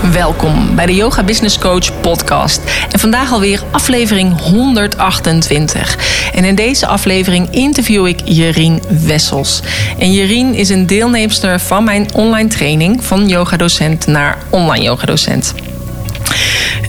[0.00, 2.60] Welkom bij de Yoga Business Coach podcast.
[2.92, 5.98] En vandaag alweer aflevering 128.
[6.34, 9.62] En in deze aflevering interview ik Jerien Wessels.
[9.98, 15.54] En Jerien is een deelnemster van mijn online training van yogadocent naar online yogadocent.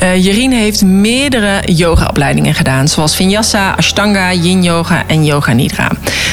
[0.03, 5.91] Uh, heeft meerdere yogaopleidingen gedaan, zoals Vinyasa, Ashtanga, Yin Yoga en Yoga Nidra.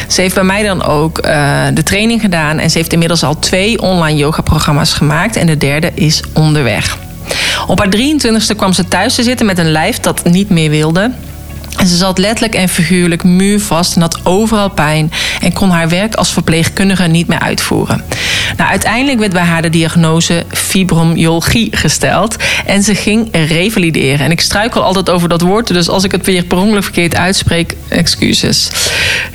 [0.09, 3.39] Ze heeft bij mij dan ook uh, de training gedaan en ze heeft inmiddels al
[3.39, 6.99] twee online yoga-programma's gemaakt en de derde is onderweg.
[7.67, 11.11] Op haar 23e kwam ze thuis te zitten met een lijf dat niet meer wilde.
[11.79, 16.15] En ze zat letterlijk en figuurlijk muurvast en had overal pijn en kon haar werk
[16.15, 18.05] als verpleegkundige niet meer uitvoeren.
[18.59, 24.25] Nou, uiteindelijk werd bij haar de diagnose fibromyalgie gesteld en ze ging revalideren.
[24.25, 27.17] En ik struikel altijd over dat woord, dus als ik het weer per ongeluk verkeerd
[27.17, 28.71] uitspreek, excuses.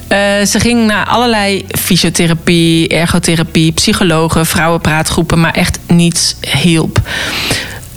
[0.09, 7.01] Uh, ze ging naar allerlei fysiotherapie, ergotherapie, psychologen, vrouwenpraatgroepen, maar echt niets hielp.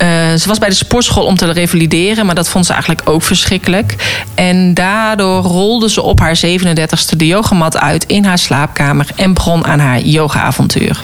[0.01, 3.23] Uh, ze was bij de sportschool om te revalideren, maar dat vond ze eigenlijk ook
[3.23, 3.95] verschrikkelijk.
[4.35, 9.65] En daardoor rolde ze op haar 37ste de yogamat uit in haar slaapkamer en begon
[9.65, 11.03] aan haar yogaavontuur.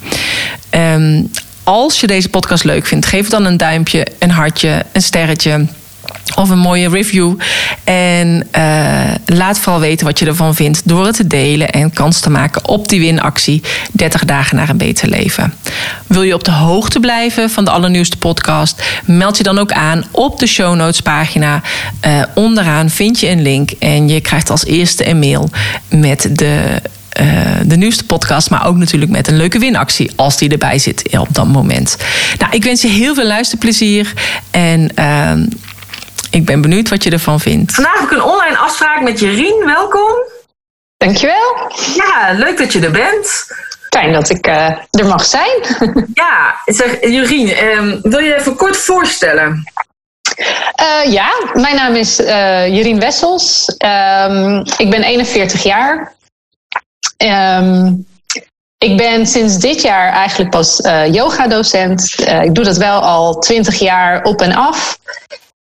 [0.70, 1.30] Um,
[1.62, 5.66] als je deze podcast leuk vindt, geef dan een duimpje, een hartje, een sterretje
[6.36, 7.34] of een mooie review.
[7.84, 12.20] En uh, laat vooral weten wat je ervan vindt door het te delen en kans
[12.20, 13.62] te maken op die winactie
[13.92, 15.54] 30 dagen naar een beter leven.
[16.06, 18.82] Wil je op de hoogte blijven van de allernieuwste podcast?
[19.04, 21.62] Meld je dan ook aan op de show notes pagina.
[22.06, 25.50] Uh, onderaan vind je een link en je krijgt als eerste een mail
[25.88, 26.80] met de
[27.20, 31.18] uh, de nieuwste podcast, maar ook natuurlijk met een leuke winactie als die erbij zit
[31.18, 31.96] op dat moment.
[32.38, 34.12] Nou, ik wens je heel veel luisterplezier
[34.50, 35.32] en uh,
[36.30, 37.74] ik ben benieuwd wat je ervan vindt.
[37.74, 39.62] Vandaag heb ik een online afspraak met Jerien.
[39.64, 40.12] Welkom.
[40.96, 41.72] Dankjewel.
[41.94, 43.46] Ja, leuk dat je er bent.
[43.88, 45.60] Fijn dat ik uh, er mag zijn.
[46.14, 49.72] ja, zeg, Jerien, um, wil je even kort voorstellen?
[50.80, 53.74] Uh, ja, mijn naam is uh, Jerien Wessels.
[53.78, 56.12] Um, ik ben 41 jaar.
[57.24, 58.06] Um,
[58.78, 62.14] ik ben sinds dit jaar eigenlijk pas uh, yoga-docent.
[62.20, 64.98] Uh, ik doe dat wel al twintig jaar op en af.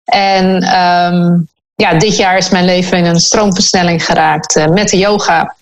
[0.04, 4.98] En um, ja, dit jaar is mijn leven in een stroomversnelling geraakt uh, met de
[4.98, 5.56] yoga.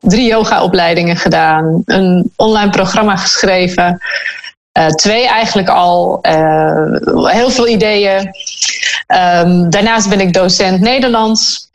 [0.00, 3.98] Drie yoga-opleidingen gedaan, een online programma geschreven.
[4.94, 6.18] twee eigenlijk al,
[7.26, 8.18] heel veel ideeën.
[9.06, 11.70] Um, daarnaast ben ik docent Nederlands.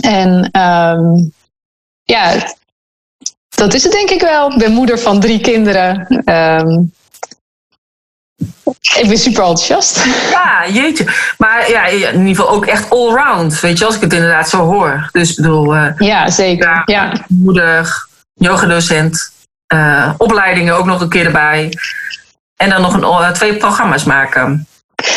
[0.00, 0.50] En
[2.04, 2.52] ja,
[3.48, 4.52] dat is het denk ik wel.
[4.52, 6.22] Ik ben moeder van drie kinderen.
[6.24, 6.92] Um,
[8.96, 10.04] ik ben super enthousiast.
[10.30, 11.06] Ja, jeetje.
[11.38, 13.60] Maar ja, in ieder geval ook echt allround.
[13.60, 15.08] Weet je, als ik het inderdaad zo hoor.
[15.12, 15.76] Dus ik bedoel...
[15.76, 16.68] Uh, ja, zeker.
[16.68, 17.12] Ja, ja.
[17.28, 19.32] Moeder, yogadocent.
[19.74, 21.78] Uh, opleidingen ook nog een keer erbij.
[22.56, 24.66] En dan nog een, uh, twee programma's maken.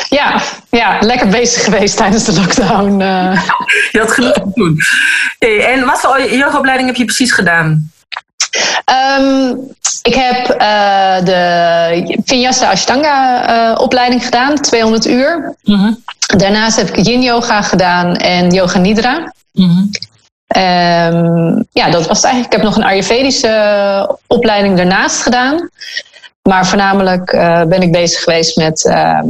[0.09, 3.01] Ja, ja, lekker bezig geweest tijdens de lockdown.
[3.01, 3.41] Uh.
[3.91, 4.77] Je had genoeg te doen.
[5.39, 7.91] Hey, en wat voor yogaopleiding heb je precies gedaan?
[9.19, 9.59] Um,
[10.01, 15.55] ik heb uh, de Vinyasa Ashtanga uh, opleiding gedaan, 200 uur.
[15.63, 16.03] -hmm.
[16.37, 19.33] Daarnaast heb ik yin yoga gedaan en yoga nidra.
[19.53, 19.85] Mhm.
[20.47, 22.45] Ehm, ja, dat was het eigenlijk.
[22.45, 25.69] Ik heb nog een Ayurvedische opleiding daarnaast gedaan.
[26.41, 29.27] Maar voornamelijk eh, ben ik bezig geweest met, ehm,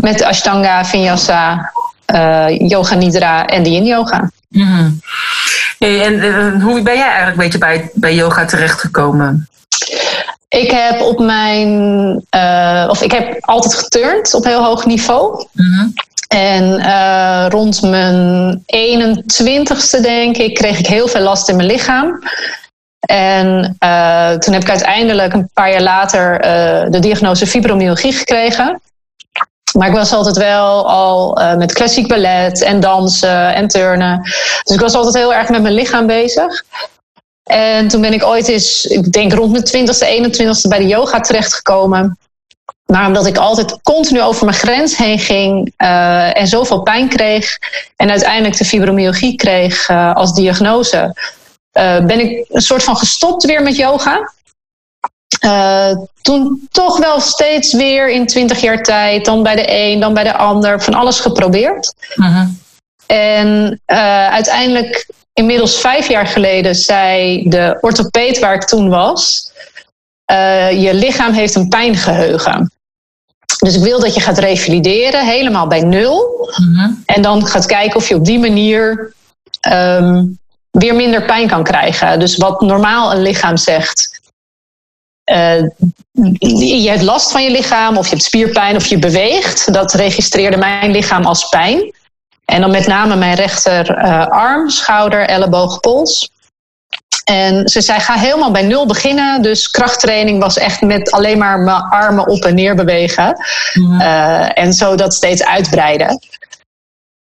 [0.00, 1.72] met Ashtanga, Vinyasa,
[2.04, 4.30] eh, Yoga Nidra en de Yin Yoga.
[5.78, 9.48] Hey, en eh, hoe ben jij eigenlijk een beetje bij, bij yoga terechtgekomen?
[10.48, 11.70] Ik heb op mijn,
[12.30, 15.46] eh, of ik heb altijd geturnd op heel hoog niveau.
[15.52, 15.86] Mhm.
[16.28, 16.82] En
[17.50, 22.18] rond mijn 21ste, denk ik, kreeg ik heel veel last in mijn lichaam.
[23.00, 23.76] En
[24.38, 26.40] toen heb ik uiteindelijk een paar jaar later
[26.90, 28.80] de diagnose fibromyalgie gekregen.
[29.72, 34.22] Maar ik was altijd wel al eh, met klassiek ballet en dansen en turnen.
[34.62, 36.64] Dus ik was altijd heel erg met mijn lichaam bezig.
[37.42, 41.20] En toen ben ik ooit eens, ik denk rond mijn 20ste, 21ste bij de yoga
[41.20, 42.18] terechtgekomen.
[42.86, 47.58] Maar omdat ik altijd continu over mijn grens heen ging eh, en zoveel pijn kreeg.
[47.96, 51.16] En uiteindelijk de fibromyalgie kreeg eh, als diagnose.
[51.72, 54.32] ben ik een soort van gestopt weer met yoga.
[55.40, 55.90] Eh,
[56.20, 59.24] toen toch wel steeds weer in 20 jaar tijd.
[59.24, 60.82] Dan bij de een, dan bij de ander.
[60.82, 61.94] Van alles geprobeerd.
[62.14, 62.46] Mhm.
[63.06, 69.52] En eh, uiteindelijk, inmiddels vijf jaar geleden, zei de orthopeed waar ik toen was:
[70.24, 72.72] eh, Je lichaam heeft een pijngeheugen.
[73.58, 76.50] Dus ik wil dat je gaat revalideren, helemaal bij nul.
[76.56, 76.90] Mhm.
[77.06, 79.12] En dan gaat kijken of je op die manier
[79.60, 80.24] ehm,
[80.70, 82.18] weer minder pijn kan krijgen.
[82.18, 84.17] Dus wat normaal een lichaam zegt.
[85.28, 85.62] Eh,
[86.82, 89.72] je hebt last van je lichaam, of je hebt spierpijn, of je beweegt.
[89.72, 91.92] Dat registreerde mijn lichaam als pijn.
[92.44, 96.30] En dan met name mijn rechterarm, schouder, elleboog, pols.
[97.24, 99.42] En ze zei: ga helemaal bij nul beginnen.
[99.42, 103.36] Dus krachttraining was echt met alleen maar mijn armen op en neer bewegen.
[103.74, 104.00] Mhm.
[104.00, 106.18] Eh, en zo dat steeds uitbreiden.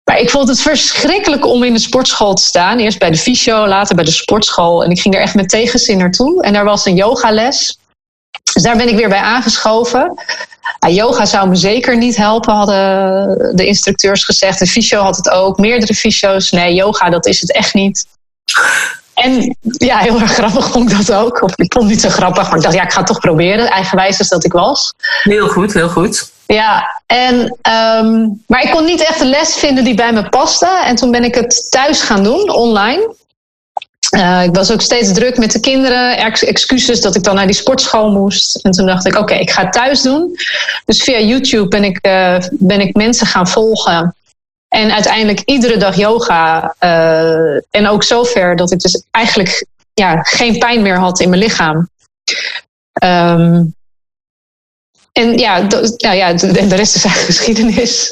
[0.04, 2.80] Maar ik vond het verschrikkelijk om in de sportschool te staan.
[2.80, 4.84] Eerst bij de fysio, later bij de sportschool.
[4.84, 6.44] En ik ging er echt met tegenzin naartoe.
[6.44, 7.78] En daar was een yogales.
[8.56, 10.14] Dus daar ben ik weer bij aangeschoven.
[10.80, 14.60] Ja, yoga zou me zeker niet helpen, hadden de instructeurs gezegd.
[14.60, 16.52] De fysio had het ook, meerdere fysio's.
[16.52, 18.06] Nee, yoga, dat is het echt niet.
[19.14, 21.42] En ja, heel erg grappig vond ik dat ook.
[21.42, 23.20] Of ik vond het niet zo grappig, maar ik dacht, ja, ik ga het toch
[23.20, 23.70] proberen.
[23.70, 24.94] Eigenwijs als dat ik was.
[25.24, 26.32] Heel goed, heel goed.
[26.46, 30.82] Ja, en, ehm, maar ik kon niet echt een les vinden die bij me paste.
[30.86, 33.16] En toen ben ik het thuis gaan doen, online.
[34.10, 36.18] Eh, ik was ook steeds druk met de kinderen.
[36.18, 38.56] Ex- excuses dat ik dan naar die sportschool moest.
[38.56, 40.36] En toen dacht ik, oké, ik ga het thuis doen.
[40.86, 44.16] Dus via YouTube ben ik, eh, ben ik mensen gaan volgen.
[44.68, 46.76] En uiteindelijk iedere dag yoga.
[46.80, 51.42] eh, en ook zover dat ik dus eigenlijk ja, geen pijn meer had in mijn
[51.42, 51.90] lichaam.
[52.94, 53.64] Ehm,
[55.12, 55.60] en ja,
[55.98, 58.12] nou ja, de, rest is eigenlijk geschiedenis.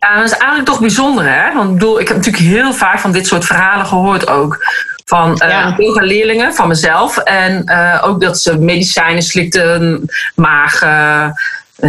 [0.00, 1.54] Ja, dat is eigenlijk toch bijzonder, hè?
[1.54, 4.58] Want ik ik heb natuurlijk heel vaak van dit soort verhalen gehoord ook.
[5.10, 5.74] Van eh Ja.
[5.78, 7.16] yoga-leerlingen, van mezelf.
[7.16, 10.82] En eh, ook dat ze medicijnen slikten, maag...
[10.82, 11.30] eh, eh,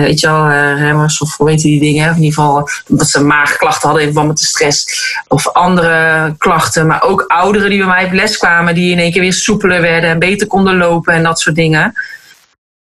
[0.01, 2.09] weet je wel, remmers of hoe heet die dingen.
[2.09, 4.85] Of in ieder geval dat ze maagklachten hadden in verband met de stress.
[5.27, 6.87] Of andere klachten.
[6.87, 8.75] Maar ook ouderen die bij mij op les kwamen.
[8.75, 11.93] Die in één keer weer soepeler werden en beter konden lopen en dat soort dingen.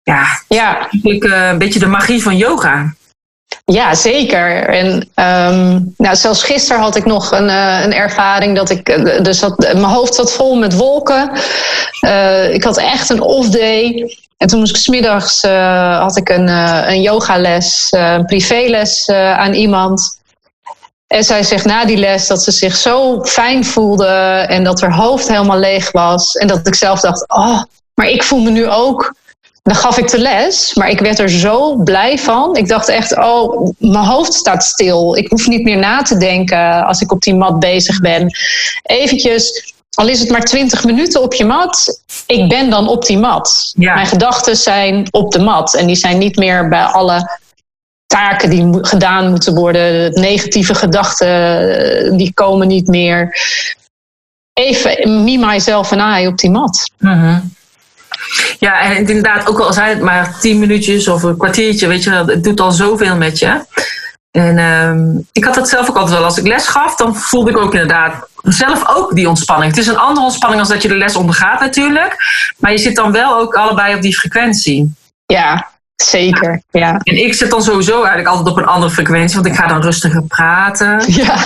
[0.04, 2.94] Ja, ja, eigenlijk eh, een beetje de magie van yoga.
[3.66, 4.68] Ja, zeker.
[4.70, 8.90] En ehm, nou, zelfs gisteren had ik nog een, eh, een ervaring dat ik.
[8.90, 11.32] eh, Dus dat, mijn hoofd zat vol met wolken.
[12.00, 14.16] Eh, ik had echt een off day.
[14.38, 19.06] En toen moest ik smiddags eh had ik een, eh, een yogales, eh, een privéles
[19.06, 20.20] eh, aan iemand.
[21.08, 24.08] En zij zegt na die les dat ze zich zo fijn voelde
[24.48, 26.36] en dat haar hoofd helemaal leeg was.
[26.36, 27.62] En dat ik zelf dacht, oh,
[27.94, 29.16] maar ik voel me nu ook
[29.66, 32.56] dan gaf ik de les, maar ik werd er zo blij van.
[32.56, 35.16] Ik dacht echt, oh, mijn hoofd staat stil.
[35.16, 38.36] Ik hoef niet meer na te denken als ik op die mat bezig ben.
[38.82, 43.18] Eventjes, al is het maar 20 minuten op je mat, ik ben dan op die
[43.18, 43.74] mat.
[43.78, 43.94] Ja.
[43.94, 47.40] Mijn gedachten zijn op de mat en die zijn niet meer bij alle
[48.08, 50.12] taken die gedaan moeten worden.
[50.20, 53.38] Negatieve gedachten, eh, die komen niet meer.
[54.54, 56.90] Even me, myself en I op die mat.
[56.98, 57.40] Mhm.
[58.60, 62.10] Ja, en inderdaad, ook al zijn het maar tien minuutjes of een kwartiertje, weet je
[62.10, 63.66] wel, het doet al zoveel met je.
[64.32, 66.26] En ehm, ik had dat zelf ook altijd wel.
[66.26, 69.72] Als ik les gaf, dan voelde ik ook inderdaad zelf ook die ontspanning.
[69.72, 72.16] Het is een andere ontspanning als dat je de les ondergaat natuurlijk.
[72.58, 74.94] Maar je zit dan wel ook allebei op die frequentie.
[75.26, 76.62] Ja, zeker.
[76.72, 77.00] Ja.
[77.04, 79.82] En ik zit dan sowieso eigenlijk altijd op een andere frequentie, want ik ga dan
[79.82, 81.04] rustiger praten.
[81.16, 81.38] Ja.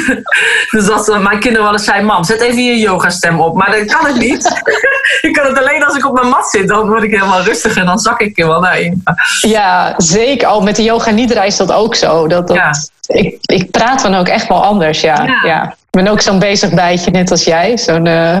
[0.70, 3.54] dus dat uh, mijn kinderen wel eens zeiden, mam, zet even je yoga-stem op.
[3.54, 4.62] Maar dat kan ik niet.
[5.28, 7.76] ik kan het alleen als ik op mijn mat zit, dan word ik helemaal rustig
[7.76, 9.02] en dan zak ik er wel naar in.
[9.40, 10.48] Ja, zeker.
[10.48, 12.26] Al met de yoga nidra is dat ook zo.
[12.26, 12.72] Dat, dat, ja.
[13.06, 15.24] ik, ik praat dan ook echt wel anders, ja.
[15.24, 15.40] ja.
[15.44, 15.64] ja.
[15.70, 17.76] Ik ben ook zo'n bezig bijtje, net als jij.
[17.76, 18.38] Zo'n uh,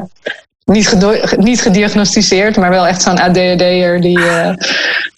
[0.64, 0.96] niet,
[1.36, 4.50] niet gediagnosticeerd, maar wel echt zo'n ADHD'er die uh,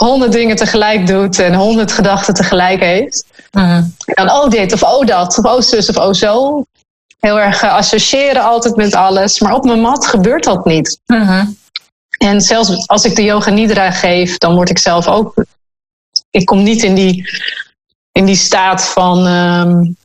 [0.05, 3.25] honderd dingen tegelijk doet en honderd gedachten tegelijk heeft.
[3.51, 3.95] Mm.
[4.05, 6.65] En dan oh dit of oh dat of oh zus of oh zo.
[7.19, 9.41] Heel erg associëren altijd met alles.
[9.41, 11.01] Maar op mijn mat gebeurt dat niet.
[11.07, 11.57] Mm -hmm.
[12.19, 15.45] En zelfs als ik de yoga nidra geef, dan word ik zelf ook.
[16.31, 17.29] Ik kom niet in die,
[18.13, 19.27] in die staat van.
[19.27, 19.97] Um,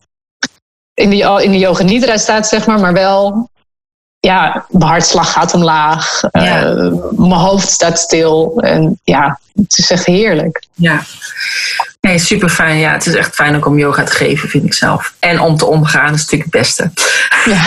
[0.94, 3.50] in, die, in de yoga nidra staat, zeg maar, maar wel
[4.26, 6.22] ja, mijn hartslag gaat omlaag.
[6.32, 6.74] Ja.
[6.74, 8.60] Uh, mijn hoofd staat stil.
[8.62, 10.64] En ja, het is echt heerlijk.
[10.74, 11.04] Ja,
[12.02, 12.78] nee, super fijn.
[12.78, 15.14] Ja, het is echt fijn ook om yoga te geven, vind ik zelf.
[15.20, 16.92] En om te omgaan is natuurlijk het beste.
[17.46, 17.62] Ja.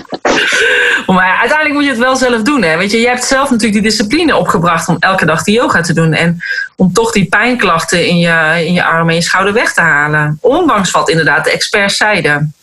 [1.14, 2.62] maar uiteindelijk moet je het wel zelf doen.
[2.62, 2.76] Hè?
[2.76, 5.92] Weet je, jij hebt zelf natuurlijk die discipline opgebracht om elke dag die yoga te
[5.92, 6.12] doen.
[6.12, 6.42] En
[6.76, 10.38] om toch die pijnklachten in je, in je arm en je schouder weg te halen.
[10.40, 12.54] Ondanks wat inderdaad de experts zeiden.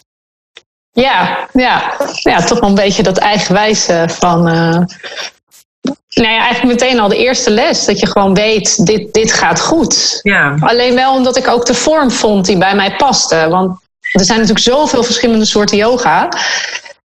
[1.02, 4.48] Ja, ja, ja, toch wel een beetje dat eigenwijze van.
[4.48, 4.80] Uh,
[6.14, 7.86] nou ja, eigenlijk meteen al de eerste les.
[7.86, 10.20] Dat je gewoon weet, dit, dit gaat goed.
[10.22, 10.56] Ja.
[10.60, 13.48] Alleen wel omdat ik ook de vorm vond die bij mij paste.
[13.50, 13.80] Want
[14.12, 16.30] er zijn natuurlijk zoveel verschillende soorten yoga.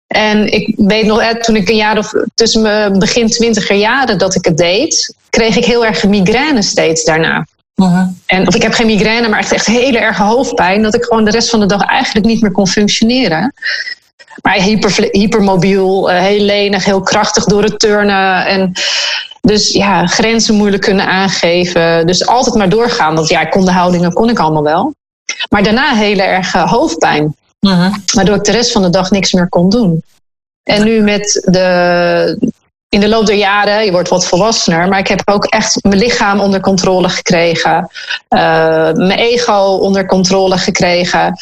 [0.08, 4.36] En ik weet nog, toen ik een jaar of tussen mijn begin twintiger jaren dat
[4.36, 7.46] ik het deed, kreeg ik heel erg migraine steeds daarna.
[7.82, 8.08] Uh-huh.
[8.26, 10.82] En, of ik heb geen migraine, maar echt, echt hele erge hoofdpijn.
[10.82, 13.54] Dat ik gewoon de rest van de dag eigenlijk niet meer kon functioneren.
[14.42, 18.46] Maar hyper, hypermobiel, uh, heel lenig, heel krachtig door het turnen.
[18.46, 18.72] En
[19.42, 22.08] dus ja, grenzen moeilijk kunnen aangeven.
[22.08, 23.16] Dus altijd maar doorgaan.
[23.16, 24.94] Want ja, ik kon de houdingen kon ik allemaal wel.
[25.50, 27.36] Maar daarna hele erg hoofdpijn.
[27.60, 27.94] Uh-huh.
[28.14, 30.04] Waardoor ik de rest van de dag niks meer kon doen.
[30.64, 32.52] En nu met de,
[32.94, 35.98] in de loop der jaren, je wordt wat volwassener, maar ik heb ook echt mijn
[35.98, 37.90] lichaam onder controle gekregen.
[38.30, 41.38] Uh, mijn ego onder controle gekregen.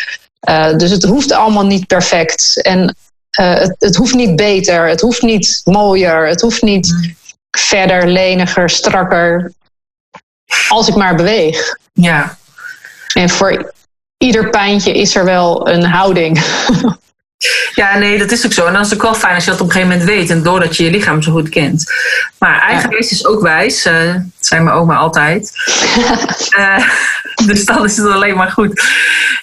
[0.50, 2.62] Uh, dus het hoeft allemaal niet perfect.
[2.62, 2.96] En
[3.40, 7.16] uh, het, het, hoeft niet beter, het hoeft niet mooier, het hoeft niet
[7.52, 9.54] verder, leniger, strakker.
[10.68, 11.78] Als ik maar beweeg.
[11.94, 12.38] Ja.
[13.14, 13.74] En voor
[14.18, 16.44] ieder pijntje is er wel een houding.
[17.74, 18.66] Ja, nee, dat is ook zo.
[18.66, 20.30] En dan is het ook wel fijn als je dat op een gegeven moment weet
[20.30, 21.94] en doordat je je lichaam zo goed kent.
[22.38, 25.52] Maar eigenwijs is ook wijs, uh, zei mijn oma altijd.
[26.58, 26.78] uh,
[27.48, 28.84] dus dan is het alleen maar goed.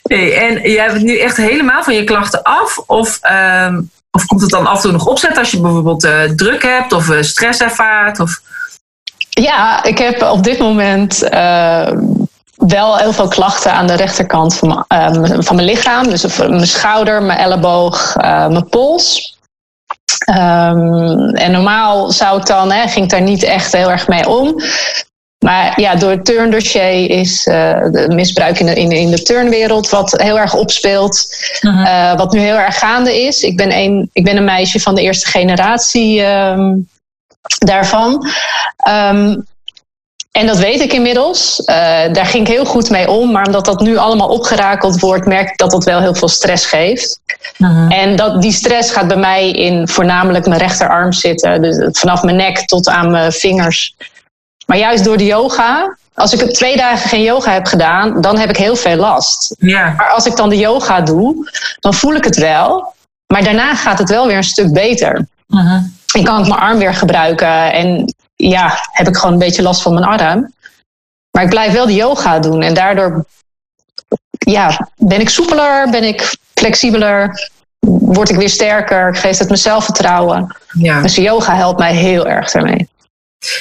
[0.03, 2.79] Nee, en jij hebt nu echt helemaal van je klachten af?
[2.79, 3.79] Of, uh,
[4.11, 6.93] of komt het dan af en toe nog opzetten als je bijvoorbeeld uh, druk hebt
[6.93, 8.21] of stress ervaart?
[8.21, 8.41] Of...
[9.29, 11.29] Ja, ik heb op dit moment
[12.57, 16.09] wel heel veel klachten aan de rechterkant van, uh, van mijn lichaam.
[16.09, 19.35] Dus mijn schouder, mijn elleboog, uh, mijn pols.
[20.31, 24.29] Um, en normaal zou ik dan, hè, ging ik daar niet echt heel erg mee
[24.29, 24.61] om.
[25.45, 27.55] Maar ja, door het turndossier is uh,
[27.91, 31.27] de misbruik in de, in, in de turnwereld wat heel erg opspeelt.
[31.61, 32.17] Uh-huh.
[32.17, 33.43] wat nu heel erg gaande is.
[33.43, 36.89] Ik ben een, ik ben een meisje van de eerste generatie um,
[37.59, 38.29] daarvan.
[38.89, 39.47] Um,
[40.37, 41.61] en dat weet ik inmiddels.
[41.61, 41.66] Uh,
[42.12, 43.33] daar ging ik heel goed mee om.
[43.33, 46.66] Maar omdat dat nu allemaal opgerakeld wordt, merk ik dat dat wel heel veel stress
[46.66, 47.21] geeft.
[47.59, 47.99] Uh-huh.
[47.99, 51.62] En dat, die stress gaat bij mij in voornamelijk mijn rechterarm zitten.
[51.62, 53.95] Dus vanaf mijn nek tot aan mijn vingers.
[54.66, 58.49] Maar juist door de yoga, als ik twee dagen geen yoga heb gedaan, dan heb
[58.49, 59.55] ik heel veel last.
[59.59, 59.95] Ja.
[59.97, 61.50] Maar als ik dan de yoga doe,
[61.81, 62.95] dan voel ik het wel.
[63.26, 65.26] Maar daarna gaat het wel weer een stuk beter.
[65.49, 65.83] Uh-huh.
[66.12, 67.73] Ik kan mijn arm weer gebruiken.
[67.73, 70.55] En ja, heb ik gewoon een beetje last van mijn arm.
[71.31, 72.62] Maar ik blijf wel de yoga doen.
[72.62, 73.26] En daardoor
[74.38, 77.50] ja, ben ik soepeler, ben ik flexibeler,
[77.87, 80.57] word ik weer sterker, geeft het me zelfvertrouwen.
[80.73, 81.02] Ja.
[81.02, 82.88] Dus yoga helpt mij heel erg daarmee.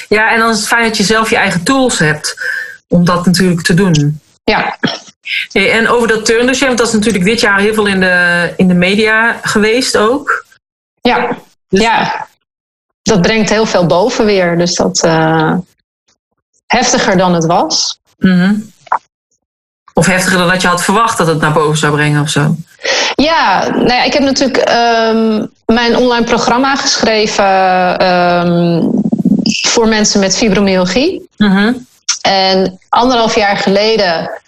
[0.08, 2.36] Ja, en dan is het fijn dat je zelf je eigen tools hebt
[2.88, 4.20] om dat natuurlijk te doen.
[4.44, 4.78] Ja.
[5.52, 8.68] en over dat turndossier, want dat is natuurlijk dit jaar heel veel in de, in
[8.68, 10.44] de media geweest ook.
[11.00, 12.26] Ja, dus ja
[13.06, 14.58] dat brengt heel veel boven weer.
[14.58, 15.52] Dus dat uh,
[16.66, 17.98] heftiger dan het was.
[18.18, 18.72] Mm
[19.92, 22.54] Of heftiger dan dat je had verwacht dat het naar boven zou brengen of zo?
[23.14, 27.44] Ja, nou ja ik heb natuurlijk um, mijn online programma geschreven
[28.06, 28.90] um,
[29.68, 31.28] voor mensen met fibromyalgie.
[31.36, 31.86] Mm
[32.20, 34.42] En anderhalf jaar geleden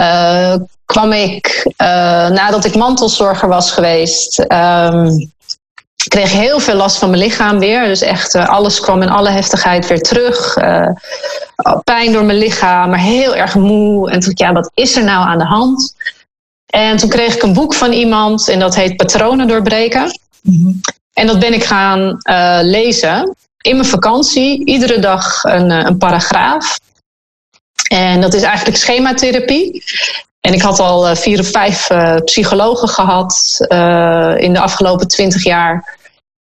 [0.00, 1.86] uh, kwam ik, uh,
[2.28, 5.32] nadat ik mantelzorger was geweest, um,
[6.08, 7.84] kreeg heel veel last van mijn lichaam weer.
[7.84, 10.54] Dus echt alles kwam in alle heftigheid weer terug.
[11.84, 14.10] pijn door mijn lichaam, maar heel erg moe.
[14.10, 15.94] En toen ja, wat is er nou aan de hand?
[16.66, 20.18] En toen kreeg ik een boek van iemand en dat heet Patronen doorbreken.
[20.42, 20.80] Mm
[21.12, 22.18] En dat ben ik gaan
[22.62, 24.64] lezen in mijn vakantie.
[24.64, 26.78] Iedere dag een, een paragraaf.
[27.88, 29.82] En dat is eigenlijk schematherapie.
[30.40, 35.08] En ik had al eh, vier of vijf uh, psychologen gehad uh, in de afgelopen
[35.08, 35.97] twintig jaar.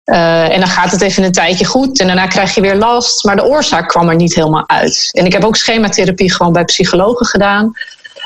[0.07, 3.25] Uh, en dan gaat het even een tijdje goed en daarna krijg je weer last.
[3.25, 5.09] Maar de oorzaak kwam er niet helemaal uit.
[5.13, 7.73] En ik heb ook schematherapie gewoon bij psychologen gedaan.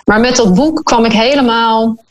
[0.04, 2.04] Maar met dat boek kwam ik helemaal.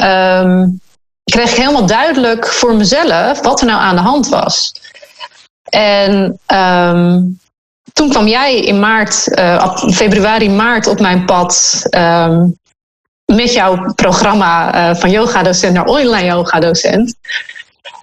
[0.00, 0.80] Um,
[1.24, 4.72] kreeg ik helemaal duidelijk voor mezelf wat er nou aan de hand was.
[5.64, 7.40] En um,
[7.92, 11.82] toen kwam jij in maart, uh, februari, maart op mijn pad.
[11.90, 12.60] Um,
[13.24, 17.14] met jouw programma uh, van yoga-docent naar online yoga-docent.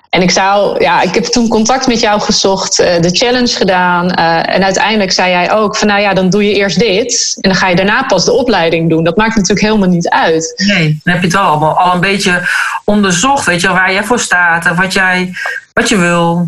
[0.10, 4.12] En ik zou, ja, ik heb toen contact met jou gezocht, uh, de challenge gedaan.
[4.12, 7.38] en uiteindelijk zei jij ook van, nou ja, dan doe je eerst dit.
[7.42, 9.04] En dan ga je daarna pas de opleiding doen.
[9.04, 10.64] Dat maakt natuurlijk helemaal niet uit.
[10.68, 12.48] Nee, dan heb je het wel allemaal al een beetje
[12.84, 15.32] onderzocht, weet je wel, waar jij voor staat en wat, jij,
[15.74, 16.48] wat je wil.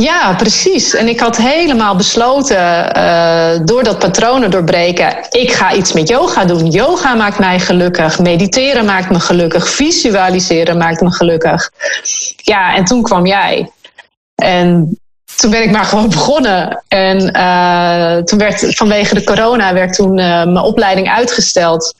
[0.00, 0.94] Ja, precies.
[0.94, 6.44] En ik had helemaal besloten, uh, door dat patronen doorbreken, ik ga iets met yoga
[6.44, 6.70] doen.
[6.70, 11.70] Yoga maakt mij gelukkig, mediteren maakt me gelukkig, visualiseren maakt me gelukkig.
[12.36, 13.70] Ja, en toen kwam jij.
[14.34, 14.98] En
[15.36, 16.82] toen ben ik maar gewoon begonnen.
[16.88, 21.94] En uh, toen werd vanwege de corona werd toen uh, mijn opleiding uitgesteld.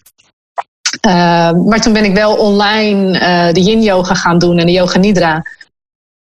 [1.67, 3.19] maar toen ben ik wel online
[3.53, 5.43] de yin yoga gaan doen en de yoga nidra.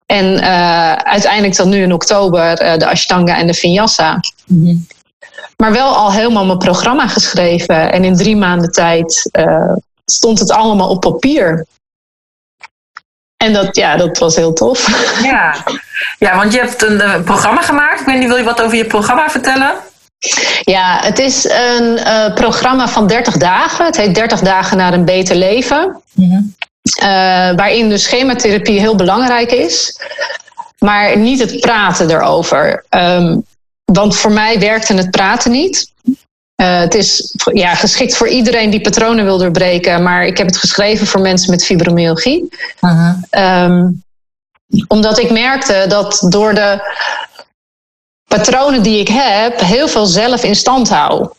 [0.05, 4.19] En uh, uiteindelijk dan nu in oktober uh, de Ashtanga en de Vinyasa.
[4.45, 4.87] Mm
[5.57, 7.91] Maar wel al helemaal mijn programma geschreven.
[7.91, 9.73] En in drie maanden tijd uh,
[10.05, 11.65] stond het allemaal op papier.
[13.37, 14.87] En dat, ja, dat was heel tof.
[15.23, 15.55] Ja,
[16.19, 17.99] ja want je hebt een programma gemaakt.
[17.99, 19.73] Ik weet niet, wil je wat over je programma vertellen?
[20.61, 21.99] Ja, het is een
[22.33, 23.85] programma van 30 dagen.
[23.85, 26.01] Het heet 30 dagen naar een beter leven.
[26.13, 26.55] Mm
[27.55, 29.99] waarin de schematherapie heel belangrijk is,
[30.77, 32.85] maar niet het praten erover.
[32.89, 33.45] Um,
[33.85, 35.91] want voor mij werkte het praten niet.
[36.61, 40.57] Uh, het is ja, geschikt voor iedereen die patronen wil doorbreken, maar ik heb het
[40.57, 42.49] geschreven voor mensen met fibromyalgie.
[42.81, 43.63] Uh -huh.
[43.63, 44.03] um,
[44.87, 46.91] omdat ik merkte dat door de
[48.27, 51.29] patronen die ik heb, heel veel zelf in stand hou.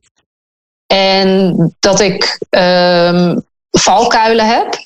[0.87, 4.79] En dat ik um, valkuilen heb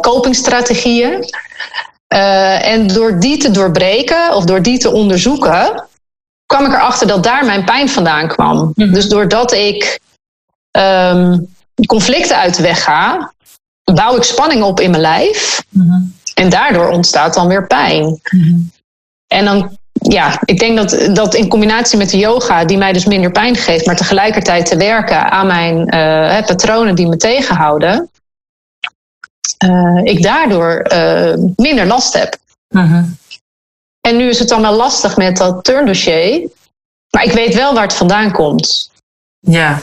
[0.00, 1.24] copingstrategieën.
[2.14, 5.84] Uh, en door die te doorbreken of door die te onderzoeken,
[6.46, 8.72] kwam ik erachter dat daar mijn pijn vandaan kwam.
[8.74, 8.92] Mhm.
[8.92, 10.00] Dus doordat ik
[10.78, 11.54] um,
[11.86, 13.32] conflicten uit de weg ga,
[13.92, 15.64] bouw ik spanning op in mijn lijf.
[15.68, 16.00] Mhm.
[16.34, 18.20] En daardoor ontstaat dan weer pijn.
[18.30, 18.58] Mhm.
[19.26, 23.04] En dan, ja, ik denk dat, dat in combinatie met de yoga, die mij dus
[23.04, 28.10] minder pijn geeft, maar tegelijkertijd te werken aan mijn uh, patronen die me tegenhouden,
[30.02, 32.36] ik daardoor uh, minder last heb.
[32.68, 33.04] Uh-huh.
[34.00, 36.48] En nu is het dan wel lastig met dat turndossier.
[37.10, 38.90] Maar ik weet wel waar het vandaan komt.
[39.40, 39.80] Ja.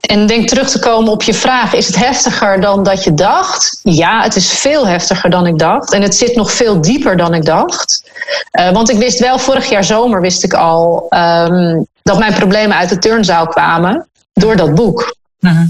[0.00, 3.80] En denk terug te komen op je vraag: is het heftiger dan dat je dacht?
[3.82, 5.92] Ja, het is veel heftiger dan ik dacht.
[5.92, 8.10] En het zit nog veel dieper dan ik dacht.
[8.58, 12.76] Uh, want ik wist wel, vorig jaar zomer wist ik al um, dat mijn problemen
[12.76, 15.16] uit de turnzaal kwamen door dat boek.
[15.40, 15.68] Uh-huh.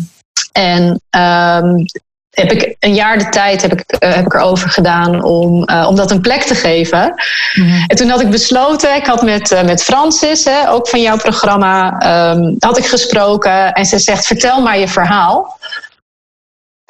[0.52, 1.84] En um,
[2.30, 5.86] heb ik een jaar de tijd heb ik, uh, heb ik erover gedaan om, uh,
[5.88, 7.14] om dat een plek te geven.
[7.54, 7.84] Mm-hmm.
[7.86, 11.16] En toen had ik besloten, ik had met, uh, met Francis, hè, ook van jouw
[11.16, 13.72] programma, um, had ik gesproken.
[13.72, 15.58] En ze zegt, vertel maar je verhaal.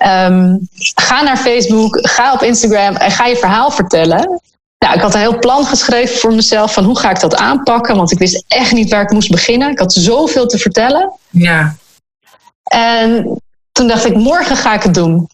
[0.06, 4.40] Um, ga naar Facebook, ga op Instagram en ga je verhaal vertellen.
[4.78, 7.96] Nou, ik had een heel plan geschreven voor mezelf van hoe ga ik dat aanpakken.
[7.96, 9.70] Want ik wist echt niet waar ik moest beginnen.
[9.70, 11.12] Ik had zoveel te vertellen.
[11.30, 11.76] Ja.
[12.62, 13.40] En
[13.72, 15.28] toen dacht ik, morgen ga ik het doen.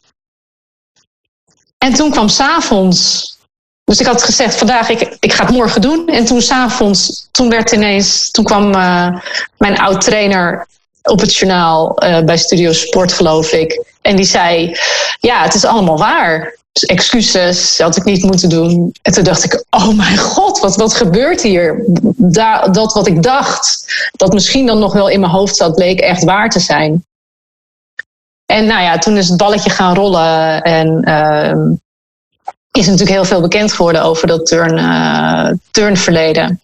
[1.78, 3.34] En toen kwam s'avonds.
[3.84, 6.08] Dus ik had gezegd, vandaag, ik, ik ga het morgen doen.
[6.08, 9.18] En toen s'avonds, toen werd ineens, toen kwam uh,
[9.58, 10.66] mijn oud-trainer
[11.02, 13.84] op het journaal uh, bij Studio Sport, geloof ik.
[14.02, 14.76] En die zei,
[15.20, 16.58] ja, het is allemaal waar.
[16.72, 18.94] Dus excuses had ik niet moeten doen.
[19.02, 21.84] En toen dacht ik, oh mijn god, wat, wat gebeurt hier?
[22.16, 26.00] Da dat wat ik dacht, dat misschien dan nog wel in mijn hoofd zat, bleek
[26.00, 27.04] echt waar te zijn.
[28.46, 31.76] En nou ja, toen is het balletje gaan rollen en uh,
[32.70, 36.60] is natuurlijk heel veel bekend geworden over dat turn, uh, turnverleden.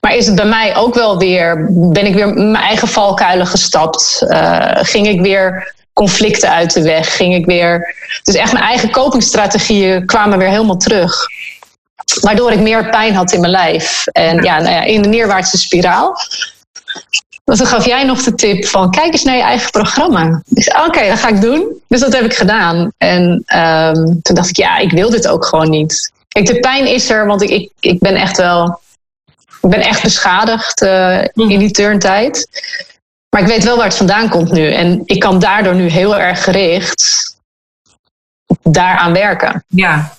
[0.00, 4.22] Maar is het bij mij ook wel weer, ben ik weer mijn eigen valkuilen gestapt?
[4.26, 7.16] Uh, ging ik weer conflicten uit de weg.
[7.16, 7.94] Ging ik weer.
[8.22, 11.26] Dus echt mijn eigen copingstrategieën kwamen weer helemaal terug.
[12.20, 14.06] Waardoor ik meer pijn had in mijn lijf.
[14.06, 16.16] En ja, nou ja in de neerwaartse spiraal.
[17.44, 20.42] Want toen gaf jij nog de tip van kijk eens naar je eigen programma.
[20.50, 21.82] Zei, oké, dat ga ik doen.
[21.88, 22.92] Dus dat heb ik gedaan.
[22.98, 26.12] En ehm, toen dacht ik, ja, ik wil dit ook gewoon niet.
[26.28, 28.80] Kijk, de pijn is er, want ik, ik, ik ben echt wel...
[29.62, 32.48] Ik ben echt beschadigd uh, in die turntijd.
[33.28, 34.72] Maar ik weet wel waar het vandaan komt nu.
[34.72, 37.32] En ik kan daardoor nu heel erg gericht
[38.62, 39.64] daaraan werken.
[39.68, 40.16] Ja,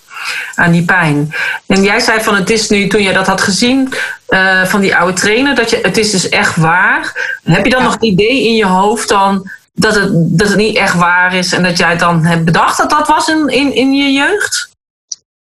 [0.54, 1.34] aan die pijn.
[1.66, 3.94] En jij zei van het is nu, toen je dat had gezien
[4.28, 7.32] uh, van die oude trainer, dat je, het is dus echt waar.
[7.42, 10.76] Heb je dan nog het idee in je hoofd dan dat het, dat het niet
[10.76, 13.74] echt waar is en dat jij het dan hebt bedacht dat dat was in, in,
[13.74, 14.72] in je jeugd?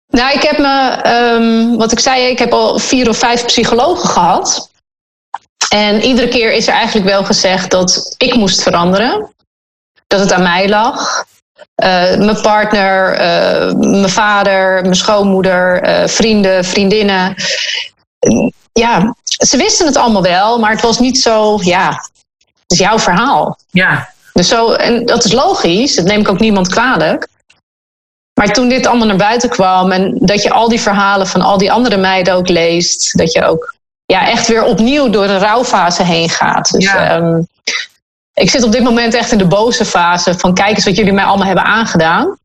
[0.07, 1.01] Nou, ik heb me,
[1.35, 4.69] um, wat ik zei, ik heb al vier of vijf psychologen gehad.
[5.69, 9.33] En iedere keer is er eigenlijk wel gezegd dat ik moest veranderen.
[10.07, 11.25] Dat het aan mij lag.
[11.83, 17.35] Uh, mijn partner, uh, mijn vader, mijn schoonmoeder, uh, vrienden, vriendinnen.
[18.71, 21.89] Ja, ze wisten het allemaal wel, maar het was niet zo, ja,
[22.37, 23.59] het is jouw verhaal.
[23.71, 24.09] Ja.
[24.33, 27.27] Dus zo, en dat is logisch, dat neem ik ook niemand kwalijk.
[28.33, 31.57] Maar toen dit allemaal naar buiten kwam en dat je al die verhalen van al
[31.57, 36.03] die andere meiden ook leest, dat je ook ja, echt weer opnieuw door de rouwfase
[36.03, 36.71] heen gaat.
[36.71, 37.15] Dus ja.
[37.15, 37.47] um,
[38.41, 41.13] ik zit op dit moment echt in de boze fase van kijk eens wat jullie
[41.13, 42.37] mij allemaal hebben aangedaan.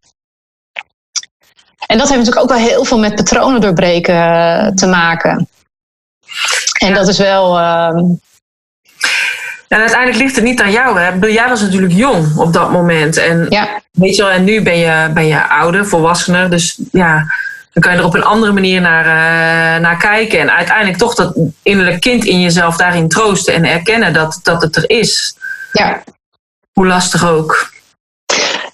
[1.86, 5.48] En dat heeft natuurlijk ook wel heel veel met patronen doorbreken uh, te maken.
[6.78, 6.94] En ja.
[6.94, 7.58] dat is wel.
[7.58, 7.88] Uh...
[9.68, 11.00] En uiteindelijk ligt het niet aan jou.
[11.00, 11.26] Hè?
[11.26, 13.16] Jij was natuurlijk jong op dat moment.
[13.16, 13.80] En, ja.
[13.90, 16.50] weet je wel, en nu ben je, ben je ouder, volwassener.
[16.50, 17.14] Dus ja,
[17.72, 20.38] dan kan je er op een andere manier naar, uh, naar kijken.
[20.40, 24.76] En uiteindelijk toch dat innerlijk kind in jezelf daarin troosten en erkennen dat, dat het
[24.76, 25.36] er is.
[25.78, 26.02] Ja.
[26.72, 27.74] Hoe lastig ook.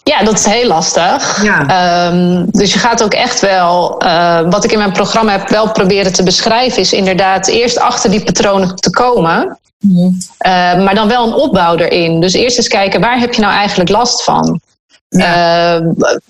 [0.05, 1.43] Ja, dat is heel lastig.
[1.43, 2.07] Ja.
[2.07, 5.73] Um, dus je gaat ook echt wel, uh, wat ik in mijn programma heb wel
[5.73, 9.59] proberen te beschrijven, is inderdaad eerst achter die patronen te komen.
[9.79, 10.19] Mm.
[10.47, 12.21] Uh, maar dan wel een opbouw erin.
[12.21, 14.61] Dus eerst eens kijken, waar heb je nou eigenlijk last van?
[15.09, 15.81] Ja.
[15.81, 15.87] Uh,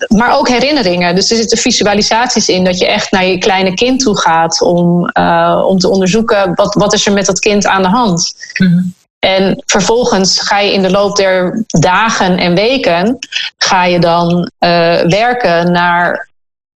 [0.07, 1.15] maar ook herinneringen.
[1.15, 5.09] Dus er zitten visualisaties in dat je echt naar je kleine kind toe gaat om,
[5.19, 8.33] uh, om te onderzoeken wat, wat is er met dat kind aan de hand.
[8.57, 8.93] Mm.
[9.23, 13.19] En vervolgens ga je in de loop der dagen en weken
[13.57, 16.29] ga je dan uh, werken naar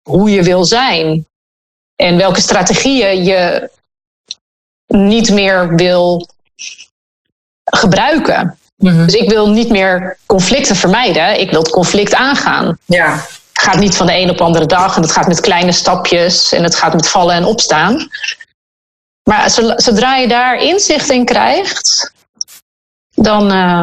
[0.02, 1.26] hoe je wil zijn.
[1.96, 3.70] En welke strategieën je
[4.86, 6.28] niet meer wil
[7.64, 8.58] gebruiken.
[8.76, 9.04] Mm-hmm.
[9.06, 11.40] Dus ik wil niet meer conflicten vermijden.
[11.40, 12.78] Ik wil het conflict aangaan.
[12.84, 13.12] Ja.
[13.52, 14.96] Het gaat niet van de een op de andere dag.
[14.96, 16.52] En het gaat met kleine stapjes.
[16.52, 18.08] En het gaat met vallen en opstaan.
[19.22, 22.14] Maar zodra je daar inzicht in krijgt,
[23.16, 23.82] dan uh,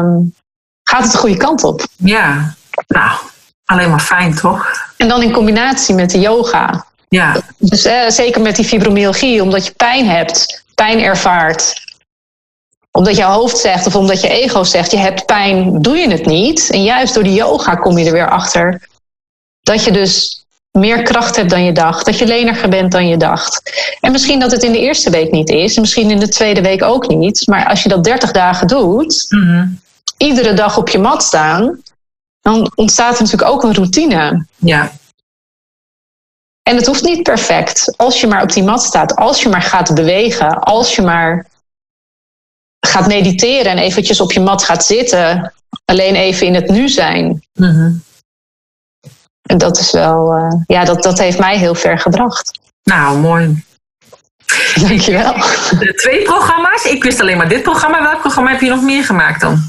[0.82, 1.86] gaat het de goede kant op.
[1.96, 2.54] Ja,
[2.86, 3.18] nou,
[3.64, 4.72] alleen maar fijn toch?
[4.96, 6.86] En dan in combinatie met de yoga.
[7.08, 7.36] Ja.
[7.58, 11.82] Dus uh, zeker met die fibromyalgie, omdat je pijn hebt, pijn ervaart.
[12.90, 16.26] Omdat je hoofd zegt of omdat je ego zegt, je hebt pijn, doe je het
[16.26, 16.70] niet.
[16.70, 18.88] En juist door die yoga kom je er weer achter
[19.64, 20.43] dat je dus
[20.78, 22.06] meer kracht hebt dan je dacht.
[22.06, 23.62] Dat je leniger bent dan je dacht.
[24.00, 25.78] En misschien dat het in de eerste week niet is.
[25.78, 27.46] Misschien in de tweede week ook niet.
[27.46, 29.26] Maar als je dat 30 dagen doet.
[29.28, 29.80] Mm-hmm.
[30.16, 31.82] Iedere dag op je mat staan.
[32.40, 34.46] Dan ontstaat er natuurlijk ook een routine.
[34.56, 34.92] Ja.
[36.62, 37.96] En het hoeft niet perfect.
[37.96, 39.16] Als je maar op die mat staat.
[39.16, 40.58] Als je maar gaat bewegen.
[40.58, 41.46] Als je maar
[42.80, 43.72] gaat mediteren.
[43.72, 45.52] En eventjes op je mat gaat zitten.
[45.84, 47.44] Alleen even in het nu zijn.
[47.52, 48.03] Mm-hmm.
[49.46, 52.58] En dat is wel, uh, ja, dat, dat heeft mij heel ver gebracht.
[52.82, 53.64] Nou, mooi.
[54.74, 55.34] Dankjewel.
[55.78, 56.84] De twee programma's.
[56.84, 58.02] Ik wist alleen maar dit programma.
[58.02, 59.68] Welk programma heb je nog meer gemaakt dan?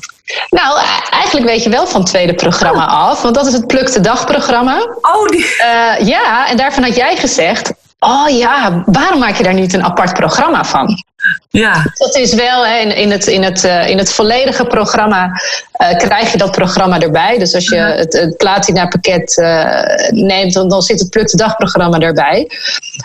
[0.49, 3.09] Nou, eigenlijk weet je wel van het tweede programma oh.
[3.09, 3.21] af.
[3.21, 4.87] Want dat is het Pluk de Dag programma.
[5.01, 5.43] Oh, die...
[5.43, 7.73] Uh, ja, en daarvan had jij gezegd...
[7.99, 11.03] Oh ja, waarom maak je daar niet een apart programma van?
[11.49, 11.91] Ja.
[11.93, 15.41] Dat is wel, in, in, het, in, het, uh, in het volledige programma
[15.81, 17.37] uh, krijg je dat programma erbij.
[17.37, 21.37] Dus als je het, het platina pakket uh, neemt, dan, dan zit het Pluk de
[21.37, 22.47] Dag programma erbij.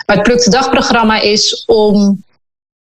[0.05, 2.23] Maar het Pluk de Dag programma is om,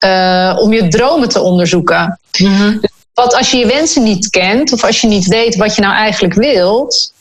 [0.04, 2.20] uh, om je dromen te onderzoeken.
[2.38, 2.80] Mm-hmm.
[3.14, 5.94] Want als je je wensen niet kent, of als je niet weet wat je nou
[5.94, 7.12] eigenlijk wilt,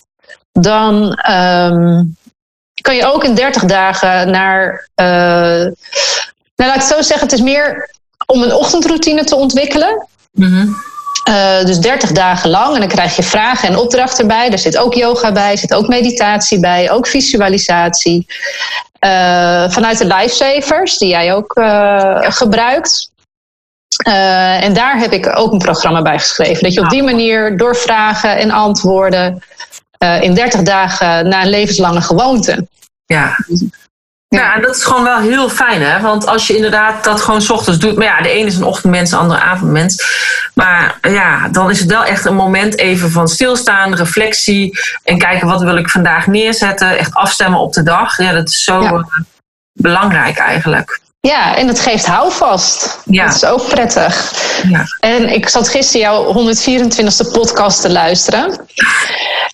[0.52, 2.18] dan um,
[2.82, 4.90] kan je ook in 30 dagen naar.
[6.56, 7.95] Nou, laat ik het zo zeggen, het is meer
[8.26, 10.08] om een ochtendroutine te ontwikkelen.
[10.32, 10.76] Mm-hmm.
[11.30, 12.74] Uh, dus 30 dagen lang.
[12.74, 14.52] En dan krijg je vragen en opdrachten bij.
[14.52, 18.26] Er zit ook yoga bij, er zit ook meditatie bij, ook visualisatie.
[19.06, 23.14] Uh, vanuit de lifesavers, die jij ook uh, gebruikt.
[24.04, 26.64] Eh, en daar heb ik ook een programma bij geschreven.
[26.64, 29.44] Dat je op die manier door vragen en antwoorden
[29.98, 32.68] eh, in 30 dagen naar een levenslange gewoonte.
[33.06, 33.38] Ja.
[34.36, 36.02] Ja, en dat is gewoon wel heel fijn, hè?
[36.02, 37.96] Want als je inderdaad dat gewoon s ochtends doet.
[37.96, 40.04] Maar ja, de ene is een ochtendmens, de andere avondmens.
[40.54, 44.80] Maar ja, dan is het wel echt een moment even van stilstaan, reflectie.
[45.04, 46.98] En kijken wat wil ik vandaag neerzetten.
[46.98, 48.18] Echt afstemmen op de dag.
[48.18, 48.92] Ja, dat is zo Ja.
[48.92, 49.04] eh,
[49.74, 51.00] belangrijk eigenlijk.
[51.26, 53.00] Ja, en het geeft houvast.
[53.06, 53.26] Ja.
[53.26, 54.34] Dat is ook prettig.
[54.70, 54.84] Ja.
[55.00, 58.66] En ik zat gisteren jouw 124ste podcast te luisteren.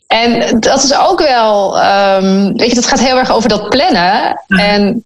[0.08, 4.44] En dat is ook wel, ehm, weet je, dat gaat heel erg over dat plannen.
[4.48, 5.06] En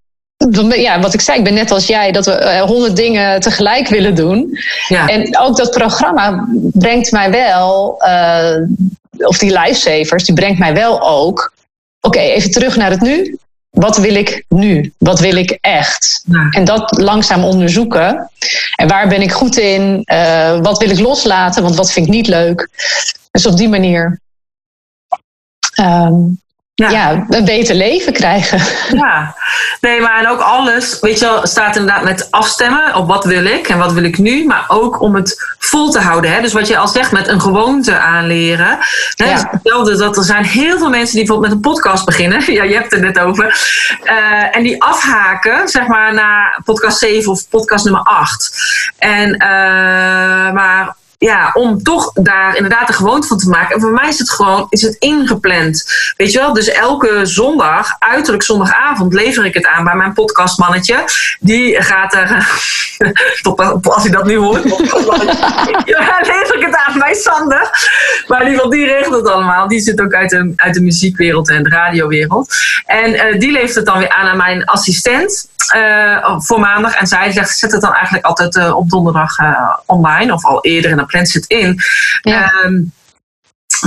[0.69, 4.15] ja, wat ik zei, ik ben net als jij, dat we honderd dingen tegelijk willen
[4.15, 4.57] doen.
[4.87, 5.07] Ja.
[5.07, 8.55] En ook dat programma brengt mij wel, eh,
[9.17, 11.53] of die lifesavers, die brengt mij wel ook.
[12.01, 13.37] Oké, even terug naar het nu.
[13.75, 14.93] Wat wil ik nu?
[14.97, 16.23] Wat wil ik echt?
[16.25, 16.49] Ja.
[16.49, 18.31] En dat langzaam onderzoeken.
[18.75, 20.01] En waar ben ik goed in?
[20.03, 21.63] Eh, wat wil ik loslaten?
[21.63, 22.69] Want wat vind ik niet leuk?
[23.31, 24.19] Dus op die manier
[25.73, 26.23] ehm,
[26.75, 26.89] Ja.
[26.89, 27.25] ja.
[27.29, 28.61] een beter leven krijgen.
[29.01, 29.35] Ja,
[29.81, 33.45] nee, maar en ook alles, weet je wel, staat inderdaad met afstemmen op wat wil
[33.45, 36.31] ik en wat wil ik nu, maar ook om het vol te houden.
[36.31, 36.41] Hè?
[36.41, 38.77] Dus wat je al zegt, met een gewoonte aanleren.
[39.15, 39.29] Hè?
[39.29, 39.83] Ja.
[39.83, 42.43] Dus dat er zijn heel veel mensen die bijvoorbeeld met een podcast beginnen.
[42.55, 43.59] Ja, je hebt het net over.
[44.03, 48.51] Eh, en die afhaken, zeg maar, na podcast 7 of podcast nummer 8.
[48.97, 53.75] En, eh, maar ja, om toch daar inderdaad een gewoonte van te maken.
[53.75, 55.85] En voor mij is het gewoon is het ingepland.
[56.17, 56.53] Weet je wel?
[56.53, 61.03] Dus elke zondag, uiterlijk zondagavond, lever ik het aan bij mijn podcastmannetje.
[61.39, 62.47] Die gaat er,
[63.41, 64.63] tot, als hij dat nu hoort,
[65.85, 67.69] ja, lever ik het aan bij Sander.
[68.27, 69.67] Maar in ieder geval, die regelt het allemaal.
[69.67, 72.55] Die zit ook uit de, uit de muziekwereld en de radiowereld.
[72.85, 75.47] En eh, die levert het dan weer aan aan mijn assistent.
[75.71, 76.95] Eh, voor maandag.
[76.95, 80.33] En zij zegt, zet het dan eigenlijk altijd eh, op donderdag eh, online.
[80.33, 81.81] Of al eerder en dan plant ze het in.
[82.21, 82.51] Ja.
[82.51, 82.81] Ehm,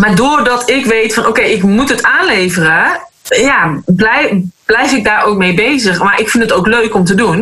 [0.01, 3.07] maar doordat ik weet van oké, ik moet het aanleveren.
[3.23, 4.33] Ja, blijf,
[4.65, 6.03] blijf ik daar ook mee bezig.
[6.03, 7.39] Maar ik vind het ook leuk om te doen.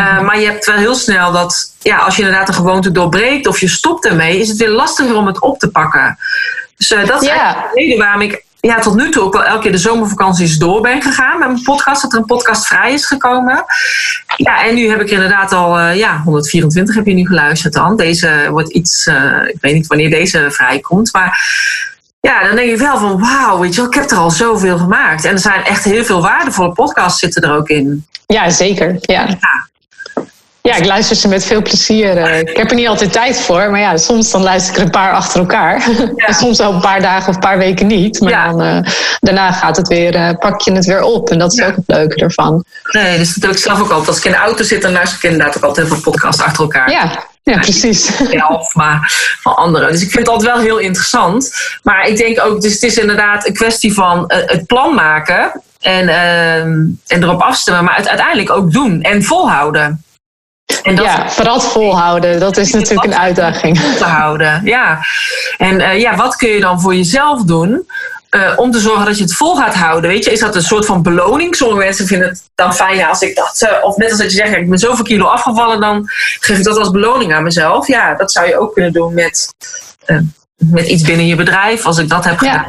[0.00, 3.46] Uh, maar je hebt wel heel snel dat ja, als je inderdaad een gewoonte doorbreekt
[3.46, 6.18] of je stopt ermee, is het weer lastiger om het op te pakken.
[6.76, 7.34] Dus uh, dat is Ja.
[7.34, 10.58] eigenlijk de reden waarom ik ja, tot nu toe ook wel elke keer de zomervakanties
[10.58, 12.02] door ben gegaan met mijn podcast.
[12.02, 13.64] Dat er een podcast vrij is gekomen.
[14.36, 17.72] Ja, en nu heb ik er inderdaad al, uh, ja, 124 heb je nu geluisterd
[17.72, 17.96] dan.
[17.96, 21.40] Deze wordt iets, uh, ik weet niet wanneer deze vrijkomt, maar
[22.20, 24.78] ja, dan denk ik wel van wauw, weet je wel, ik heb er al zoveel
[24.78, 25.24] gemaakt.
[25.24, 28.06] En er zijn echt heel veel waardevolle podcasts zitten er ook in.
[28.26, 28.96] Ja, zeker.
[29.00, 29.26] Ja.
[29.28, 29.70] Ja.
[30.62, 32.16] Ja, ik luister ze met veel plezier.
[32.16, 34.84] Eh, Ik heb er niet altijd tijd voor, maar ja, soms dan luister ik er
[34.84, 35.88] een paar achter elkaar.
[36.16, 38.20] En soms ook een paar dagen of een paar weken niet.
[38.20, 38.48] Maar Ja.
[38.50, 41.30] dan, eh, daarna gaat het weer, eh, pak je het weer op.
[41.30, 41.66] En dat is Ja.
[41.66, 42.64] ook het leuke ervan.
[42.90, 44.08] Nee, dus dat doe ik zelf ook altijd.
[44.08, 46.42] Als ik in de auto zit, dan luister ik inderdaad ook altijd heel veel podcasts
[46.42, 46.90] achter elkaar.
[46.90, 48.10] Ja, ja precies.
[48.30, 49.92] zelf, maar van anderen.
[49.92, 51.50] Dus ik vind het altijd wel heel interessant.
[51.82, 56.08] Maar ik denk ook, dus het is inderdaad een kwestie van het plan maken en,
[56.08, 56.72] ehm,
[57.06, 60.04] en erop afstemmen, maar het uiteindelijk ook doen en volhouden.
[60.82, 63.78] En dat Ja, vooral volhouden, dat is natuurlijk een uitdaging.
[63.80, 64.60] vol te houden.
[64.64, 64.98] Ja.
[65.56, 67.86] En eh, ja, wat kun je dan voor jezelf doen?
[68.30, 70.10] eh, om te zorgen dat je het vol gaat houden.
[70.10, 71.54] Weet je, is dat een soort van beloning?
[71.56, 73.56] Sommige mensen vinden het dan fijn als ik dat.
[73.68, 76.04] eh, of net als dat je zegt, ik ben zoveel kilo afgevallen, dan
[76.40, 77.86] geef ik dat als beloning aan mezelf.
[77.86, 79.48] Ja, dat zou je ook kunnen doen met,
[80.70, 82.66] met iets binnen je bedrijf, als ik dat heb gedaan.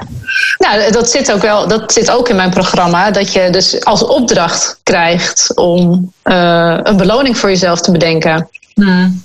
[0.58, 0.78] Ja.
[0.78, 3.12] Nou, dat zit ook wel, dat zit ook in mijn programma.
[3.12, 8.50] Dat je dus als opdracht krijgt om eh, een beloning voor jezelf te bedenken.
[8.74, 9.24] Hmm.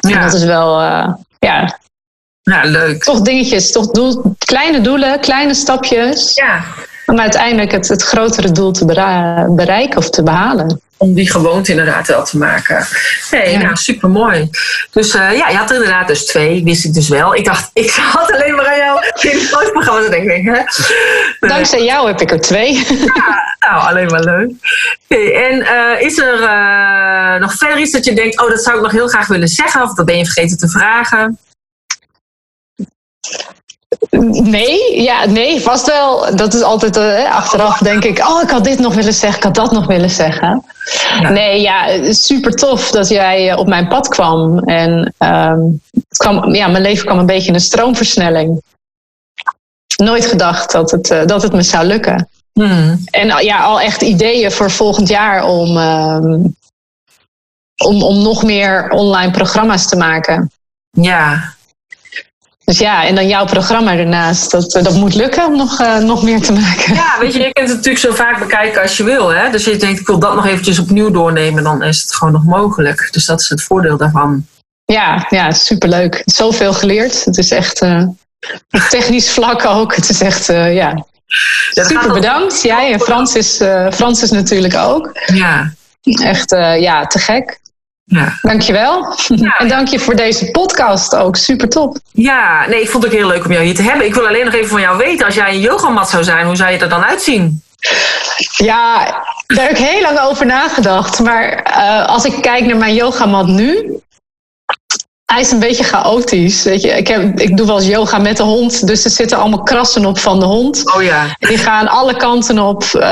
[0.00, 1.78] En Ja, dat is wel, eh, ja,
[2.42, 3.04] ja, leuk.
[3.04, 6.34] toch dingetjes, toch doel, kleine doelen, kleine stapjes.
[6.34, 6.64] Ja,
[7.06, 8.84] Om uiteindelijk het, het grotere doel te
[9.48, 10.80] bereiken of te behalen.
[10.96, 12.86] Om die gewoonte inderdaad wel te maken.
[13.30, 13.58] Nee, Ja.
[13.58, 14.50] nou, super mooi.
[14.90, 17.34] Dus eh, ja, je had er inderdaad dus twee, wist ik dus wel.
[17.34, 20.54] Ik dacht, ik had alleen maar aan jou in het programma te denken.
[20.54, 20.62] Hè?
[21.48, 22.72] Dankzij jou heb ik er twee.
[23.68, 24.50] Nou, alleen maar leuk.
[25.34, 28.82] En eh, is er eh, nog verder iets dat je denkt, oh, dat zou ik
[28.82, 31.38] nog heel graag willen zeggen, of dat ben je vergeten te vragen?
[34.42, 36.36] Nee, ja, nee, vast wel.
[36.36, 39.44] Dat is altijd eh, achteraf denk ik, oh, ik had dit nog willen zeggen, ik
[39.44, 40.64] had dat nog willen zeggen.
[41.20, 41.30] Ja.
[41.30, 44.58] Nee, ja, super tof dat jij eh, op mijn pad kwam.
[44.58, 48.62] En ehm, het kwam, ja, mijn leven kwam een beetje in een stroomversnelling.
[49.96, 52.28] Nooit gedacht dat het, eh, dat het me zou lukken.
[52.52, 53.04] Hmm.
[53.10, 56.44] En ja, al echt ideeën voor volgend jaar om, ehm,
[57.84, 60.50] om, om nog meer online programma's te maken.
[60.90, 61.54] Ja,
[62.64, 64.50] Dus ja, en dan jouw programma ernaast.
[64.50, 66.94] Dat, dat moet lukken om nog, nog meer te maken.
[66.94, 69.28] Ja, weet je, je kunt het natuurlijk zo vaak bekijken als je wil.
[69.28, 69.50] Hè?
[69.50, 71.62] Dus je denkt, ik wil dat nog eventjes opnieuw doornemen.
[71.62, 73.08] Dan is het gewoon nog mogelijk.
[73.10, 74.46] Dus dat is het voordeel daarvan.
[74.84, 76.22] Ja, ja superleuk.
[76.24, 77.24] Zoveel geleerd.
[77.24, 77.82] Het is echt
[78.70, 79.96] op technisch vlak ook.
[79.96, 81.04] Het is echt, uh, ja.
[81.70, 82.62] Super bedankt.
[82.62, 85.10] Jij en Frans is, uh, Frans is natuurlijk ook.
[85.26, 85.72] Ja.
[86.02, 87.60] Echt, uh, ja, te gek.
[88.04, 88.38] Ja.
[88.42, 89.14] Dankjewel.
[89.26, 89.56] Ja.
[89.58, 91.36] En dank je voor deze podcast ook.
[91.36, 91.98] Super top.
[92.12, 94.06] Ja, nee, ik vond het ook heel leuk om jou hier te hebben.
[94.06, 96.56] Ik wil alleen nog even van jou weten, als jij een yogamat zou zijn, hoe
[96.56, 97.62] zou je er dan uitzien?
[98.56, 99.04] Ja,
[99.46, 101.18] daar heb ik heel lang over nagedacht.
[101.18, 104.00] Maar uh, als ik kijk naar mijn yogamat nu,
[105.24, 106.62] hij is een beetje chaotisch.
[106.62, 106.88] Weet je.
[106.88, 110.06] Ik, heb, ik doe wel eens yoga met de hond, dus er zitten allemaal krassen
[110.06, 110.94] op van de hond.
[110.94, 111.36] Oh ja.
[111.38, 112.82] Die gaan alle kanten op.
[112.82, 113.02] Uh,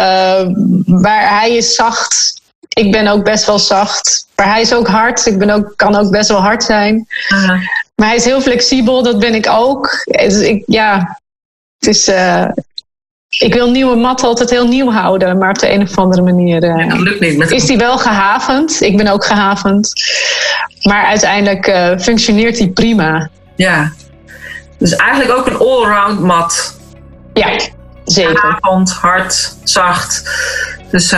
[0.86, 2.40] waar hij is zacht.
[2.72, 4.26] Ik ben ook best wel zacht.
[4.36, 5.26] Maar hij is ook hard.
[5.26, 7.06] Ik ben ook, kan ook best wel hard zijn.
[7.28, 7.60] -huh.
[7.94, 10.04] Maar hij is heel flexibel, dat ben ik ook.
[10.04, 11.20] Dus ik, ja,
[11.78, 12.48] het is, uh,
[13.38, 16.64] ik wil nieuwe matten altijd heel nieuw houden, maar op de een of andere manier
[16.64, 18.80] uh, ja, lukt niet met is die wel gehavend.
[18.80, 19.92] Ik ben ook gehavend.
[20.82, 23.28] Maar uiteindelijk uh, functioneert die prima.
[23.56, 23.92] Ja,
[24.78, 26.80] dus eigenlijk ook een allround mat.
[27.32, 27.58] Ja,
[28.04, 28.38] zeker.
[28.38, 30.30] Gehavend, hard, zacht.
[30.90, 31.10] Dus.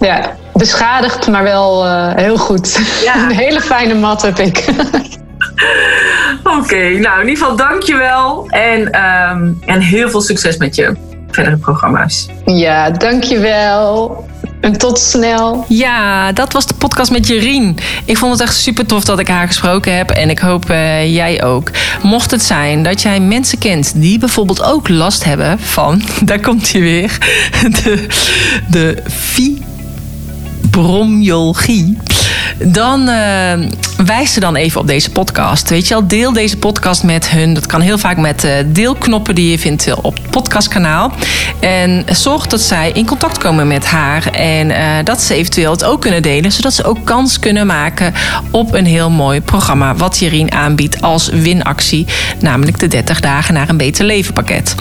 [0.00, 2.80] Ja, beschadigd, maar wel heel goed.
[3.04, 3.14] Ja.
[3.24, 4.64] een hele fijne mat heb ik.
[6.42, 8.46] Oké, okay, nou in ieder geval dankjewel.
[8.48, 10.96] En, um, en heel veel succes met je
[11.30, 12.28] verdere programma's.
[12.44, 14.26] Ja, dankjewel.
[14.60, 15.64] En tot snel.
[15.68, 17.76] Ja, dat was de podcast met Jerien.
[18.04, 20.10] Ik vond het echt super tof dat ik haar gesproken heb.
[20.10, 21.70] En ik hoop uh, jij ook.
[22.02, 26.02] Mocht het zijn dat jij mensen kent die bijvoorbeeld ook last hebben van.
[26.24, 27.18] Daar komt hij weer.
[27.82, 28.06] De,
[28.70, 29.02] de
[30.70, 31.96] fibromyalgie
[32.58, 33.52] dan uh,
[34.06, 35.68] wijs ze dan even op deze podcast.
[35.68, 37.54] Weet je al, deel deze podcast met hun.
[37.54, 41.12] Dat kan heel vaak met uh, deelknoppen die je vindt op het podcastkanaal.
[41.60, 44.26] En zorg dat zij in contact komen met haar.
[44.26, 46.52] En dat ze eventueel het ook kunnen delen.
[46.52, 48.14] Zodat ze ook kans kunnen maken
[48.50, 49.94] op een heel mooi programma.
[49.94, 52.06] Wat Jerien aanbiedt als winactie.
[52.40, 54.74] Namelijk de 30 dagen naar een beter leven pakket.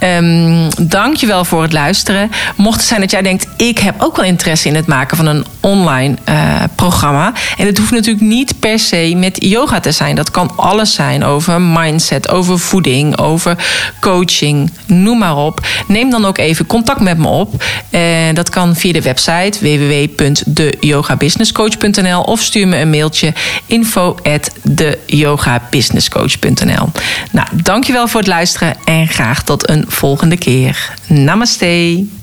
[0.00, 2.30] Um, Dank je wel voor het luisteren.
[2.56, 5.26] Mocht het zijn dat jij denkt, ik heb ook wel interesse in het maken van
[5.26, 7.32] een online uh, programma.
[7.56, 10.16] En het hoeft natuurlijk niet per se met yoga te zijn.
[10.16, 13.56] Dat kan alles zijn over mindset, over voeding, over
[14.00, 15.66] coaching, noem maar op.
[15.86, 17.64] Neem dan ook even contact met me op.
[17.90, 23.32] En dat kan via de website www.deyogabusinesscoach.nl of stuur me een mailtje
[23.66, 26.88] info at deyogabusinesscoach.nl.
[27.30, 30.94] Nou, dankjewel voor het luisteren en graag tot een volgende keer.
[31.06, 32.20] Namaste.